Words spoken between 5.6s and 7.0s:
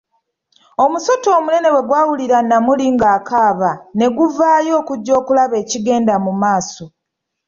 kigenda mu maaso.